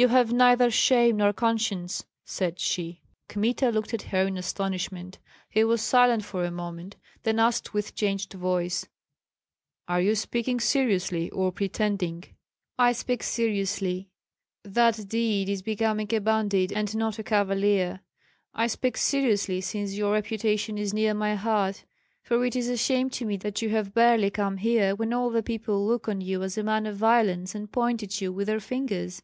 [0.00, 3.00] "You have neither shame nor conscience!" said she.
[3.28, 5.18] Kmita looked at her in astonishment,
[5.50, 6.94] he was silent for a moment,
[7.24, 8.86] then asked with changed voice,
[9.88, 12.22] "Are you speaking seriously or pretending?"
[12.78, 14.08] "I speak seriously;
[14.62, 17.98] that deed is becoming a bandit and not a cavalier.
[18.54, 21.84] I speak seriously, since your reputation is near my heart;
[22.22, 25.30] for it is a shame to me that you have barely come here, when all
[25.30, 28.46] the people look on you as a man of violence and point at you with
[28.46, 29.22] their fingers."